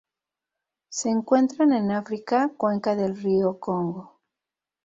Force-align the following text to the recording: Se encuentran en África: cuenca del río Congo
Se 0.89 1.09
encuentran 1.11 1.73
en 1.73 1.91
África: 1.91 2.51
cuenca 2.57 2.95
del 2.95 3.15
río 3.15 3.59
Congo 3.59 4.19